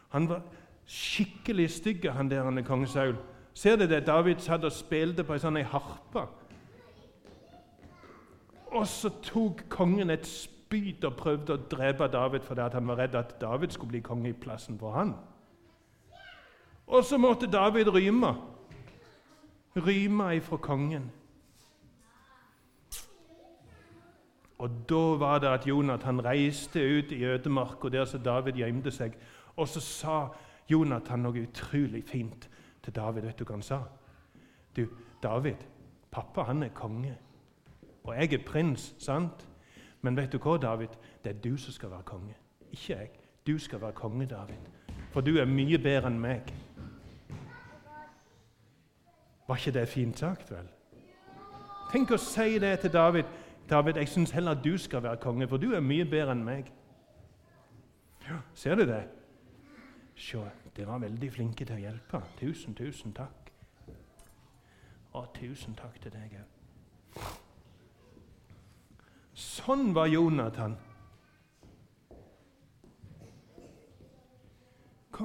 Han 0.10 0.30
var 0.30 0.42
skikkelig 0.86 1.70
stygg, 1.72 2.12
han 2.12 2.30
der 2.32 2.44
han 2.44 2.58
er 2.58 2.66
kong 2.68 2.88
Saul. 2.88 3.16
Ser 3.54 3.76
du 3.76 3.88
det? 3.88 4.08
David 4.08 4.40
satt 4.40 4.64
og 4.64 4.72
spilte 4.72 5.24
på 5.24 5.36
ei 5.36 5.44
sånn 5.44 5.60
harpe. 5.72 6.26
Og 8.72 8.88
så 8.88 9.12
tok 9.24 9.66
kongen 9.70 10.10
et 10.10 10.28
spyd 10.28 11.04
og 11.08 11.18
prøvde 11.20 11.58
å 11.58 11.64
drepe 11.72 12.08
David 12.08 12.48
fordi 12.48 12.68
han 12.74 12.88
var 12.88 13.02
redd 13.04 13.18
at 13.20 13.36
David 13.42 13.76
skulle 13.76 13.98
bli 13.98 14.04
konge 14.06 14.32
i 14.32 14.38
plassen 14.38 14.80
for 14.80 14.96
han. 14.96 15.14
Og 16.88 17.04
så 17.08 17.20
måtte 17.20 17.52
David 17.52 17.92
ryme. 17.92 18.36
Ryme 19.76 20.36
ifra 20.36 20.58
kongen. 20.58 21.12
Og 24.62 24.70
Da 24.90 25.18
var 25.18 25.40
det 25.40 25.48
at 25.48 25.68
Jonathan 25.68 26.26
reiste 26.26 26.80
ut 26.80 27.12
i 27.12 27.24
ødemarka 27.26 27.90
der 27.90 28.06
som 28.06 28.22
David 28.22 28.54
gjemte 28.54 28.92
seg. 28.92 29.16
Og 29.58 29.68
så 29.68 29.82
sa 29.82 30.18
Jonathan 30.70 31.24
noe 31.26 31.42
utrolig 31.42 32.04
fint 32.06 32.46
til 32.84 32.94
David. 32.94 33.26
Vet 33.26 33.40
du 33.40 33.46
hva 33.46 33.58
han 33.58 33.66
sa? 33.66 33.80
Du, 34.76 34.86
David, 35.24 35.66
pappa 36.12 36.46
han 36.48 36.64
er 36.64 36.70
konge, 36.78 37.16
og 38.04 38.16
jeg 38.16 38.34
er 38.34 38.46
prins, 38.46 38.94
sant? 39.00 39.48
Men 40.02 40.18
vet 40.18 40.32
du 40.32 40.38
hva, 40.38 40.58
David? 40.58 40.94
Det 41.24 41.34
er 41.34 41.42
du 41.42 41.58
som 41.58 41.74
skal 41.74 41.92
være 41.92 42.06
konge, 42.06 42.36
ikke 42.72 42.94
jeg. 42.94 43.10
Du 43.48 43.58
skal 43.60 43.82
være 43.82 43.98
konge, 43.98 44.26
David, 44.26 44.70
for 45.12 45.22
du 45.22 45.38
er 45.38 45.50
mye 45.50 45.78
bedre 45.82 46.08
enn 46.08 46.22
meg. 46.22 46.54
Var 49.48 49.58
ikke 49.58 49.80
det 49.80 49.88
fint 49.90 50.20
sagt, 50.20 50.54
vel? 50.54 50.70
Tenk 51.92 52.14
å 52.14 52.18
si 52.22 52.60
det 52.62 52.78
til 52.80 52.94
David. 52.94 53.26
David, 53.70 53.98
jeg 53.98 54.08
syns 54.08 54.32
heller 54.32 54.52
at 54.52 54.64
du 54.64 54.78
skal 54.78 55.04
være 55.04 55.18
konge, 55.18 55.48
for 55.48 55.58
du 55.58 55.72
er 55.72 55.80
mye 55.80 56.06
bedre 56.06 56.32
enn 56.36 56.44
meg. 56.44 56.72
Ja, 58.28 58.42
Ser 58.54 58.76
du 58.76 58.86
det? 58.86 59.04
Se, 60.16 60.42
dere 60.76 60.88
var 60.88 61.00
veldig 61.02 61.32
flinke 61.34 61.66
til 61.66 61.76
å 61.76 61.82
hjelpe. 61.82 62.22
Tusen, 62.40 62.76
tusen 62.76 63.14
takk. 63.16 63.52
Og 65.18 65.28
tusen 65.36 65.76
takk 65.76 65.98
til 66.04 66.14
deg 66.14 66.36
òg. 66.40 67.26
Sånn 69.34 69.92
var 69.96 70.08
Jonathan. 70.12 70.78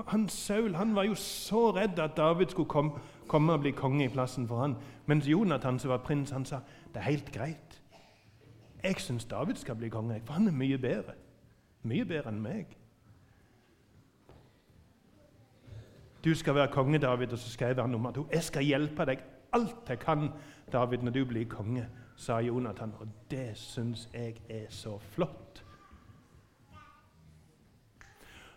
Han, 0.06 0.26
Saul 0.28 0.74
han 0.76 0.94
var 0.96 1.06
jo 1.08 1.14
så 1.16 1.70
redd 1.76 2.00
at 2.02 2.16
David 2.16 2.52
skulle 2.52 2.68
komme, 2.68 3.00
komme 3.28 3.54
og 3.56 3.62
bli 3.64 3.72
konge 3.76 4.04
i 4.04 4.12
plassen 4.12 4.48
for 4.48 4.60
han. 4.64 4.76
Mens 5.06 5.28
Jonathan, 5.28 5.78
som 5.78 5.92
var 5.94 6.02
prins, 6.04 6.34
han 6.34 6.44
sa 6.44 6.60
det 6.92 7.00
er 7.00 7.10
helt 7.10 7.32
greit. 7.32 7.80
Jeg 8.82 9.00
syns 9.00 9.24
David 9.24 9.54
skal 9.54 9.76
bli 9.76 9.88
konge, 9.88 10.20
for 10.24 10.32
han 10.32 10.48
er 10.48 10.52
mye 10.52 10.78
bedre. 10.78 11.14
Mye 11.82 12.04
bedre 12.04 12.32
enn 12.32 12.42
meg. 12.42 12.76
Du 16.24 16.34
skal 16.34 16.54
være 16.54 16.72
konge, 16.72 16.98
David, 16.98 17.32
og 17.32 17.38
så 17.38 17.50
skal 17.50 17.66
jeg 17.66 17.76
være 17.76 17.88
nummer 17.88 18.10
to. 18.12 18.26
Jeg 18.32 18.42
skal 18.42 18.64
hjelpe 18.64 19.06
deg 19.06 19.22
alt 19.54 19.88
jeg 19.88 19.98
kan, 19.98 20.30
David, 20.72 20.98
når 20.98 21.12
du 21.12 21.24
blir 21.24 21.46
konge, 21.48 21.86
sa 22.16 22.40
Jonathan. 22.42 22.94
Og 23.00 23.08
det 23.30 23.52
syns 23.54 24.08
jeg 24.14 24.40
er 24.48 24.66
så 24.68 24.98
flott. 24.98 25.62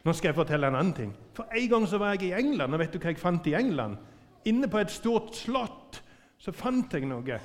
Nå 0.04 0.14
skal 0.14 0.32
jeg 0.32 0.36
fortelle 0.36 0.68
en 0.68 0.80
annen 0.80 0.94
ting. 0.94 1.16
For 1.36 1.46
En 1.56 1.70
gang 1.70 1.88
så 1.88 1.98
var 1.98 2.16
jeg 2.16 2.30
i 2.30 2.34
England, 2.40 2.74
og 2.74 2.80
vet 2.80 2.94
du 2.94 3.00
hva 3.00 3.12
jeg 3.12 3.20
fant 3.20 3.48
i 3.48 3.54
England? 3.54 3.98
Inne 4.46 4.70
på 4.72 4.80
et 4.80 4.92
stort 4.92 5.36
slott 5.36 6.04
så 6.40 6.52
fant 6.56 6.94
jeg 6.94 7.06
noe. 7.06 7.40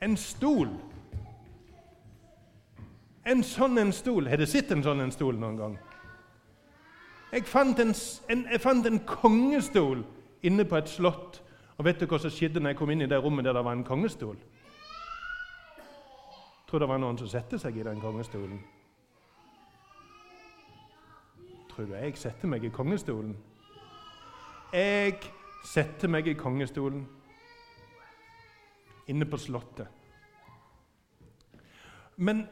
En 0.00 0.16
stol. 0.16 0.70
En 3.26 3.42
sånn 3.44 3.78
en 3.82 3.92
stol. 3.92 4.28
Har 4.30 4.40
du 4.40 4.46
sett 4.46 4.70
en 4.72 4.84
sånn 4.84 5.02
en 5.04 5.12
stol 5.12 5.36
noen 5.40 5.58
gang? 5.58 5.74
Jeg 7.32 7.44
fant 7.44 7.80
en, 7.82 7.90
en, 8.32 8.44
jeg 8.48 8.60
fant 8.62 8.86
en 8.88 9.02
kongestol 9.04 10.04
inne 10.48 10.64
på 10.64 10.78
et 10.78 10.88
slott. 10.88 11.42
Og 11.76 11.84
vet 11.86 12.00
du 12.00 12.06
hva 12.08 12.18
som 12.22 12.32
skjedde 12.32 12.62
når 12.62 12.72
jeg 12.72 12.78
kom 12.80 12.94
inn 12.94 13.04
i 13.04 13.10
det 13.10 13.18
rommet 13.20 13.44
der 13.44 13.58
det 13.58 13.64
var 13.66 13.76
en 13.76 13.84
kongestol? 13.86 14.38
Tror 16.68 16.82
det 16.82 16.88
var 16.88 17.00
noen 17.00 17.18
som 17.20 17.28
satte 17.30 17.60
seg 17.60 17.76
i 17.78 17.84
den 17.84 18.00
kongestolen? 18.00 18.62
Tror 21.72 21.86
du 21.86 21.94
jeg 21.94 22.16
setter 22.18 22.50
meg 22.50 22.64
i 22.64 22.72
kongestolen? 22.74 23.36
Jeg 24.72 25.20
setter 25.64 26.10
meg 26.12 26.26
i 26.28 26.36
kongestolen 26.36 27.06
inne 29.08 29.24
på 29.24 29.36
Slottet. 29.36 29.86
Men 32.16 32.46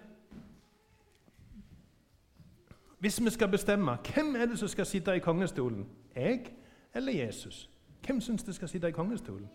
hvis 2.98 3.24
vi 3.24 3.30
skal 3.30 3.48
bestemme 3.48 3.98
hvem 4.14 4.36
er 4.36 4.46
det 4.46 4.58
som 4.58 4.68
skal 4.68 4.86
sitte 4.86 5.16
i 5.16 5.18
kongestolen, 5.18 5.88
jeg 6.16 6.52
eller 6.94 7.12
Jesus? 7.12 7.70
Hvem 8.06 8.20
syns 8.20 8.42
det 8.42 8.54
skal 8.54 8.68
sitte 8.68 8.88
i 8.88 8.92
kongestolen? 8.92 9.48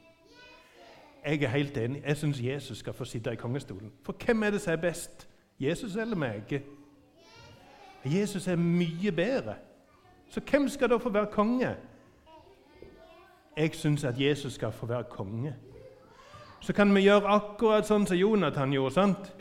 Jeg 1.26 1.44
er 1.44 1.48
helt 1.48 1.78
enig. 1.78 2.04
Jeg 2.06 2.18
syns 2.18 2.44
Jesus 2.44 2.78
skal 2.78 2.94
få 2.94 3.06
sitte 3.06 3.34
i 3.34 3.36
kongestolen. 3.36 3.92
For 4.04 4.16
hvem 4.26 4.44
er 4.44 4.50
det 4.50 4.62
som 4.62 4.74
er 4.74 4.82
best? 4.82 5.30
Jesus 5.60 5.96
eller 5.96 6.16
meg? 6.16 6.64
Jesus 8.06 8.48
er 8.48 8.56
mye 8.56 9.12
bedre. 9.12 9.56
Så 10.30 10.42
hvem 10.52 10.70
skal 10.70 10.90
da 10.90 10.98
få 10.98 11.10
være 11.10 11.28
konge? 11.32 11.76
Jeg 13.58 13.76
syns 13.76 14.04
at 14.04 14.20
Jesus 14.20 14.54
skal 14.54 14.72
få 14.72 14.86
være 14.86 15.04
konge. 15.04 15.56
Så 16.62 16.74
kan 16.74 16.94
vi 16.96 17.08
gjøre 17.08 17.30
akkurat 17.34 17.88
sånn 17.90 18.06
som 18.08 18.18
Jonathan 18.18 18.74
gjorde. 18.74 18.94
sant? 18.94 19.34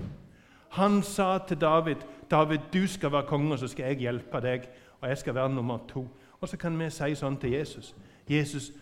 Han 0.71 1.03
sa 1.03 1.39
til 1.39 1.61
David, 1.61 1.97
'David, 2.31 2.59
du 2.73 2.87
skal 2.87 3.13
være 3.13 3.27
konge, 3.27 3.59
så 3.59 3.67
skal 3.67 3.85
jeg 3.85 3.97
hjelpe 3.97 4.41
deg.' 4.41 4.69
'Og 5.01 5.09
jeg 5.09 5.19
skal 5.19 5.35
være 5.35 5.49
nummer 5.49 5.79
to.' 5.89 6.09
Og 6.41 6.49
så 6.49 6.57
kan 6.57 6.79
vi 6.79 6.91
si 6.91 7.15
sånn 7.15 7.37
til 7.37 7.51
Jesus. 7.51 7.95
'Jesus, 8.29 8.73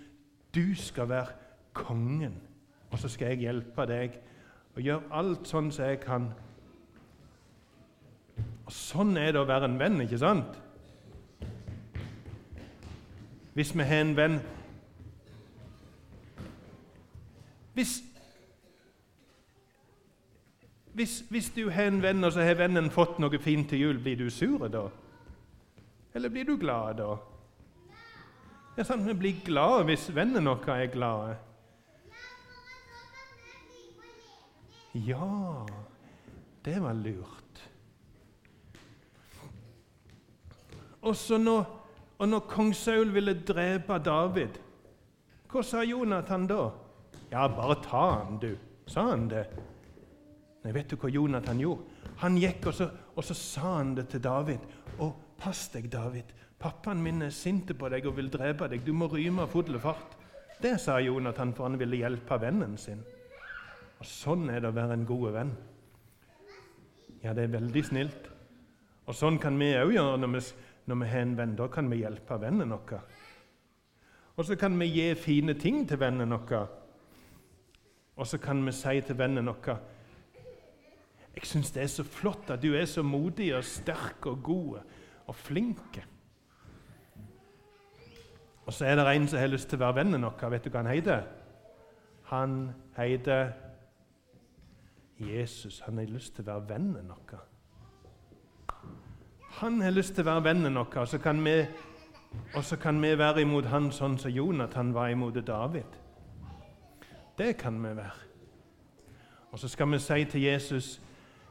du 0.55 0.75
skal 0.75 1.09
være 1.09 1.27
kongen, 1.73 2.35
og 2.91 2.99
så 2.99 3.09
skal 3.09 3.29
jeg 3.29 3.39
hjelpe 3.39 3.87
deg.' 3.87 4.21
Og 4.77 4.83
gjøre 4.83 5.03
alt 5.11 5.49
sånn 5.49 5.73
som 5.73 5.85
jeg 5.85 6.01
kan. 6.01 6.33
Og 8.67 8.73
Sånn 8.73 9.17
er 9.17 9.33
det 9.33 9.41
å 9.41 9.49
være 9.49 9.65
en 9.65 9.79
venn, 9.79 10.01
ikke 10.01 10.19
sant? 10.19 10.59
Hvis 13.55 13.75
vi 13.75 13.83
har 13.83 14.01
en 14.01 14.17
venn 14.17 14.41
Hvis, 17.75 18.03
hvis, 20.99 21.21
hvis 21.31 21.51
du 21.55 21.69
har 21.71 21.87
en 21.93 22.03
venn, 22.03 22.25
og 22.27 22.33
så 22.35 22.43
har 22.43 22.59
vennen 22.59 22.91
fått 22.91 23.21
noe 23.23 23.39
fint 23.39 23.69
til 23.71 23.85
jul, 23.85 23.99
blir 24.03 24.19
du 24.19 24.31
sur 24.35 24.67
da? 24.67 24.89
Eller 26.15 26.33
blir 26.35 26.49
du 26.49 26.57
glad 26.59 26.99
da? 26.99 27.13
Det 28.75 28.83
er 28.83 28.89
sant, 28.89 29.07
Vi 29.07 29.15
blir 29.15 29.45
glade 29.47 29.85
hvis 29.87 30.09
vennen 30.15 30.49
vår 30.51 30.69
er 30.75 30.91
glad. 30.91 31.37
Ja, 34.95 35.67
det 36.65 36.77
var 36.83 36.99
lurt. 36.99 37.63
Og 41.03 41.15
når, 41.41 41.65
og 42.19 42.29
når 42.29 42.47
kong 42.51 42.75
Saul 42.75 43.15
ville 43.15 43.39
drepe 43.47 43.99
David, 44.03 44.59
hva 45.49 45.63
sa 45.63 45.87
Jonathan 45.87 46.47
da? 46.51 46.63
Ja, 47.31 47.47
bare 47.47 47.79
ta 47.85 48.05
han, 48.19 48.39
du. 48.43 48.57
Sa 48.91 49.11
han 49.13 49.29
det? 49.31 49.47
Nei, 50.69 50.75
vet 50.77 50.91
du 50.93 50.99
hva 51.01 51.09
Jonathan 51.09 51.61
gjorde? 51.63 52.11
Han 52.21 52.35
gikk, 52.37 52.67
og 52.69 52.75
så, 52.77 52.87
og 53.17 53.25
så 53.25 53.33
sa 53.33 53.71
han 53.79 53.95
det 53.97 54.11
til 54.13 54.21
David. 54.21 54.67
Å, 55.01 55.07
pass 55.41 55.63
deg, 55.73 55.87
David. 55.89 56.35
Pappaen 56.61 57.01
min 57.01 57.25
er 57.25 57.33
sint 57.33 57.73
på 57.73 57.89
deg 57.89 58.05
og 58.05 58.19
vil 58.19 58.29
drepe 58.29 58.69
deg. 58.69 58.85
Du 58.85 58.93
må 58.93 59.09
ryme 59.09 59.47
av 59.47 59.55
full 59.55 59.81
fart. 59.81 60.13
Det 60.61 60.75
sa 60.83 60.99
Jonathan, 61.01 61.55
for 61.57 61.71
han 61.71 61.81
ville 61.81 62.03
hjelpe 62.03 62.37
vennen 62.43 62.77
sin. 62.77 63.01
Og 63.97 64.05
Sånn 64.13 64.45
er 64.53 64.61
det 64.61 64.69
å 64.69 64.77
være 64.77 65.01
en 65.01 65.09
god 65.09 65.27
venn. 65.39 65.57
Ja, 67.25 67.33
det 67.33 67.49
er 67.49 67.57
veldig 67.57 67.87
snilt. 67.89 68.33
Og 69.09 69.17
sånn 69.17 69.41
kan 69.41 69.57
vi 69.57 69.73
òg 69.73 69.97
gjøre 69.97 70.21
når 70.21 70.37
vi, 70.37 70.47
når 70.93 71.01
vi 71.01 71.13
har 71.17 71.29
en 71.31 71.37
venn. 71.41 71.61
Da 71.65 71.73
kan 71.73 71.89
vi 71.89 72.05
hjelpe 72.05 72.43
vennen 72.45 72.77
vår. 72.77 72.99
Og 74.37 74.45
så 74.45 74.61
kan 74.61 74.77
vi 74.77 74.93
gi 74.93 75.13
fine 75.17 75.57
ting 75.57 75.87
til 75.89 76.05
vennen 76.05 76.37
vår. 76.37 76.75
Og 78.21 78.29
så 78.29 78.37
kan 78.37 78.61
vi 78.69 78.77
si 78.77 79.01
til 79.01 79.17
vennen 79.17 79.49
vår 79.49 79.97
Jeg 81.39 81.47
syns 81.47 81.71
det 81.71 81.83
er 81.85 81.91
så 81.93 82.03
flott 82.03 82.49
at 82.51 82.63
du 82.63 82.73
er 82.75 82.87
så 82.91 83.03
modig 83.07 83.53
og 83.55 83.63
sterk 83.65 84.27
og 84.27 84.41
god 84.43 84.81
og 85.31 85.35
flink. 85.35 86.01
Og 88.67 88.75
så 88.75 88.89
er 88.89 88.99
det 88.99 89.05
en 89.07 89.29
som 89.29 89.39
har 89.39 89.47
lyst 89.47 89.71
til 89.71 89.79
å 89.79 89.85
være 89.85 90.01
vennen 90.01 90.27
vår. 90.27 90.49
Vet 90.51 90.67
du 90.67 90.73
hva 90.75 90.83
han 90.83 90.91
heter? 90.91 91.23
Han 92.33 92.59
heter 92.97 93.53
Jesus. 95.23 95.79
Han 95.87 96.03
har 96.03 96.11
lyst 96.11 96.35
til 96.35 96.43
å 96.43 96.51
være 96.51 96.69
vennen 96.75 97.15
vår. 97.15 97.47
Han 99.63 99.81
har 99.81 99.95
lyst 99.95 100.19
til 100.19 100.27
å 100.27 100.33
være 100.33 100.45
vennen 100.51 100.75
vår, 100.75 100.99
og 100.99 101.09
så 102.67 102.83
kan 102.83 102.99
vi, 103.03 103.17
være 103.17 103.47
imot 103.47 103.71
han 103.71 103.93
sånn 103.95 104.19
som 104.19 104.35
Jonathan 104.35 104.91
var 104.95 105.15
imot 105.15 105.39
David. 105.47 106.01
Det 107.39 107.55
kan 107.63 107.79
vi 107.79 107.95
være. 107.95 108.27
Og 109.53 109.59
så 109.59 109.69
skal 109.71 109.95
vi 109.95 110.03
si 110.03 110.25
til 110.25 110.43
Jesus 110.43 110.97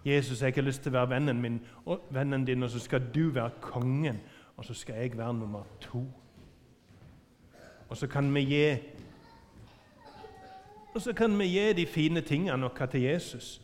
Jesus, 0.07 0.41
jeg 0.41 0.53
har 0.55 0.61
lyst 0.61 0.83
til 0.83 0.93
å 0.93 0.99
være 0.99 1.09
vennen 1.15 1.41
min 1.41 1.59
og 1.85 2.07
vennen 2.15 2.45
din, 2.47 2.63
og 2.63 2.69
så 2.71 2.79
skal 2.79 3.09
du 3.15 3.29
være 3.35 3.59
kongen, 3.61 4.19
og 4.57 4.65
så 4.65 4.73
skal 4.73 5.01
jeg 5.01 5.17
være 5.17 5.33
nummer 5.33 5.63
to. 5.81 6.05
Og 7.89 7.97
så 7.97 8.07
kan 8.07 8.33
vi 8.35 8.45
gi 8.47 8.63
og 10.97 11.01
så 11.01 11.13
kan 11.13 11.39
vi 11.39 11.45
gi 11.45 11.73
de 11.73 11.85
fine 11.85 12.21
tingene 12.21 12.65
våre 12.65 12.87
til 12.89 13.01
Jesus 13.01 13.61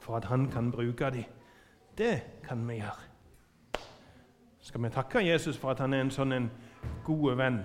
for 0.00 0.16
at 0.16 0.24
han 0.24 0.50
kan 0.50 0.72
bruke 0.72 1.10
dem. 1.10 1.24
Det 1.98 2.22
kan 2.42 2.68
vi 2.68 2.74
gjøre. 2.74 3.04
Skal 4.60 4.82
vi 4.82 4.88
takke 4.88 5.18
Jesus 5.18 5.58
for 5.58 5.70
at 5.70 5.78
han 5.80 5.92
er 5.92 6.00
en 6.00 6.10
sånn 6.10 6.32
en 6.32 6.50
god 7.04 7.36
venn? 7.38 7.60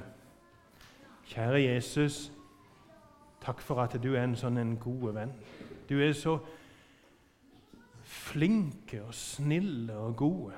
Kjære 1.31 1.63
Jesus, 1.63 2.31
takk 3.41 3.61
for 3.61 3.81
at 3.81 3.97
du 4.03 4.13
er 4.13 4.23
en 4.23 4.35
sånn 4.35 4.57
en 4.57 4.77
god 4.77 5.13
venn. 5.17 5.33
Du 5.89 5.97
er 5.97 6.13
så 6.13 6.37
flinke 8.29 9.01
og 9.03 9.13
snille 9.13 9.95
og 9.97 10.15
gode. 10.15 10.53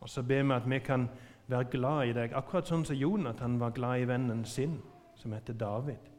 Og 0.00 0.10
så 0.10 0.22
ber 0.22 0.42
vi 0.42 0.54
at 0.54 0.70
vi 0.70 0.78
kan 0.78 1.08
være 1.46 1.64
glad 1.70 2.08
i 2.08 2.14
deg, 2.16 2.34
akkurat 2.34 2.66
sånn 2.66 2.84
som 2.86 2.96
Jonathan 2.96 3.58
var 3.60 3.74
glad 3.76 4.02
i 4.02 4.08
vennen 4.10 4.44
sin, 4.48 4.78
som 5.18 5.34
heter 5.34 5.54
David. 5.58 6.10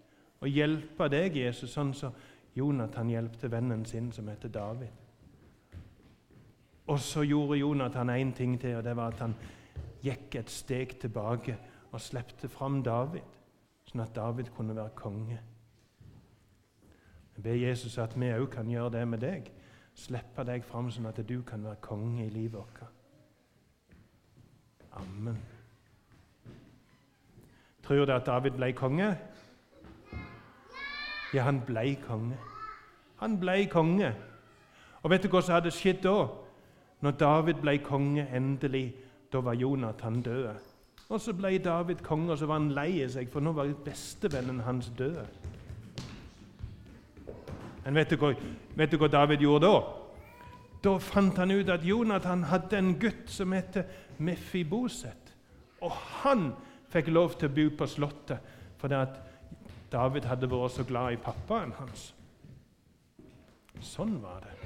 Og 0.44 0.52
hjelpe 0.52 1.08
deg, 1.12 1.36
Jesus, 1.40 1.74
sånn 1.74 1.94
som 1.96 2.16
Jonathan 2.56 3.10
hjelpte 3.10 3.50
vennen 3.52 3.86
sin, 3.86 4.12
som 4.12 4.28
heter 4.30 4.52
David. 4.54 4.92
Og 6.88 7.00
så 7.00 7.24
gjorde 7.24 7.58
Jonathan 7.58 8.12
én 8.12 8.34
ting 8.36 8.58
til, 8.60 8.78
og 8.78 8.84
det 8.84 8.96
var 8.96 9.14
at 9.14 9.24
han 9.24 9.36
gikk 10.04 10.36
et 10.36 10.52
steg 10.52 10.98
tilbake 11.00 11.56
og 11.92 12.02
slepte 12.02 12.50
fram 12.52 12.82
David, 12.84 13.24
sånn 13.88 14.04
at 14.04 14.16
David 14.16 14.52
kunne 14.56 14.76
være 14.76 14.96
konge. 15.00 15.40
Jeg 17.36 17.44
ber 17.44 17.54
Jesus 17.54 17.98
at 17.98 18.20
vi 18.20 18.32
òg 18.34 18.50
kan 18.54 18.70
gjøre 18.70 18.90
det 18.98 19.08
med 19.08 19.24
deg. 19.24 19.50
Slippe 19.94 20.46
deg 20.46 20.66
fram 20.66 20.90
sånn 20.92 21.10
at 21.10 21.22
du 21.28 21.42
kan 21.46 21.64
være 21.66 21.82
konge 21.82 22.26
i 22.26 22.30
livet 22.34 22.58
vårt. 22.58 22.84
Amen. 24.94 25.38
Tror 27.84 28.06
du 28.06 28.14
at 28.14 28.26
David 28.26 28.58
ble 28.58 28.72
konge? 28.74 29.10
Ja, 31.34 31.44
han 31.44 31.62
ble 31.66 31.96
konge. 32.08 32.38
Han 33.20 33.40
ble 33.40 33.66
konge. 33.72 34.14
Og 35.02 35.12
vet 35.12 35.24
du 35.24 35.30
hva 35.34 35.42
som 35.42 35.58
hadde 35.58 35.74
skjedd 35.74 36.04
da? 36.06 36.28
Når 37.04 37.18
David 37.20 37.60
ble 37.60 37.78
konge 37.84 38.28
endelig, 38.32 38.94
da 39.34 39.42
var 39.44 39.58
Jonathan 39.60 40.22
død. 40.22 40.54
Og 41.10 41.22
så 41.22 41.34
ble 41.36 41.58
David 41.58 42.06
konge, 42.06 42.32
og 42.32 42.38
så 42.38 42.48
var 42.48 42.62
han 42.62 42.72
lei 42.72 43.02
seg, 43.12 43.28
for 43.32 43.44
nå 43.44 43.52
var 43.58 43.74
bestevennen 43.86 44.62
hans 44.64 44.92
død. 44.98 45.43
Men 47.84 48.00
vet 48.00 48.14
du, 48.14 48.18
hva, 48.20 48.32
vet 48.80 48.92
du 48.92 48.98
hva 49.00 49.10
David 49.12 49.44
gjorde 49.44 49.68
da? 49.68 49.82
Da 50.84 50.98
fant 51.00 51.38
han 51.40 51.52
ut 51.52 51.70
at 51.72 51.86
Jonathan 51.88 52.44
hadde 52.50 52.80
en 52.80 52.94
gutt 53.00 53.30
som 53.32 53.54
heter 53.56 53.88
Mefiboset. 54.24 55.32
Og 55.84 55.92
han 56.24 56.50
fikk 56.92 57.12
lov 57.12 57.38
til 57.40 57.50
å 57.50 57.56
bo 57.56 57.70
på 57.80 57.90
slottet 57.90 58.52
fordi 58.84 58.98
at 59.00 59.16
David 59.94 60.26
hadde 60.28 60.50
vært 60.52 60.76
så 60.76 60.84
glad 60.88 61.16
i 61.16 61.22
pappaen 61.24 61.72
hans. 61.78 62.10
Sånn 63.84 64.18
var 64.24 64.44
det. 64.44 64.63